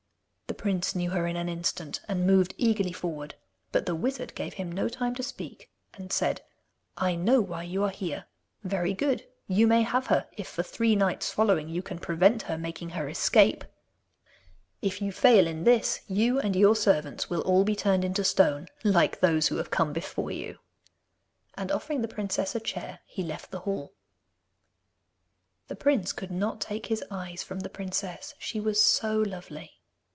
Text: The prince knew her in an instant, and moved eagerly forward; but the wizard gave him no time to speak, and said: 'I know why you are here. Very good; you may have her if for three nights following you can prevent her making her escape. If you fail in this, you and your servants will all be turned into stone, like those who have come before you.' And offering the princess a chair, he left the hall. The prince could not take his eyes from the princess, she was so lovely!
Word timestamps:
The 0.47 0.63
prince 0.63 0.93
knew 0.93 1.11
her 1.11 1.27
in 1.27 1.37
an 1.37 1.47
instant, 1.47 2.01
and 2.09 2.27
moved 2.27 2.53
eagerly 2.57 2.91
forward; 2.91 3.35
but 3.71 3.85
the 3.85 3.95
wizard 3.95 4.35
gave 4.35 4.55
him 4.55 4.69
no 4.69 4.89
time 4.89 5.15
to 5.15 5.23
speak, 5.23 5.69
and 5.93 6.11
said: 6.11 6.41
'I 6.97 7.15
know 7.15 7.39
why 7.41 7.63
you 7.63 7.85
are 7.85 7.89
here. 7.89 8.25
Very 8.61 8.93
good; 8.93 9.25
you 9.47 9.65
may 9.65 9.81
have 9.83 10.07
her 10.07 10.27
if 10.35 10.47
for 10.49 10.61
three 10.61 10.93
nights 10.93 11.31
following 11.31 11.69
you 11.69 11.81
can 11.81 11.97
prevent 11.99 12.41
her 12.43 12.57
making 12.57 12.89
her 12.89 13.07
escape. 13.07 13.63
If 14.81 15.01
you 15.01 15.13
fail 15.13 15.47
in 15.47 15.63
this, 15.63 16.01
you 16.09 16.37
and 16.37 16.53
your 16.53 16.75
servants 16.75 17.29
will 17.29 17.41
all 17.41 17.63
be 17.63 17.75
turned 17.75 18.03
into 18.03 18.25
stone, 18.25 18.67
like 18.83 19.21
those 19.21 19.47
who 19.47 19.55
have 19.55 19.71
come 19.71 19.93
before 19.93 20.31
you.' 20.31 20.59
And 21.55 21.71
offering 21.71 22.01
the 22.01 22.07
princess 22.09 22.55
a 22.55 22.59
chair, 22.59 22.99
he 23.05 23.23
left 23.23 23.51
the 23.51 23.61
hall. 23.61 23.93
The 25.69 25.77
prince 25.77 26.11
could 26.11 26.29
not 26.29 26.59
take 26.59 26.87
his 26.87 27.05
eyes 27.09 27.41
from 27.41 27.61
the 27.61 27.69
princess, 27.69 28.35
she 28.37 28.59
was 28.59 28.81
so 28.81 29.15
lovely! 29.17 29.71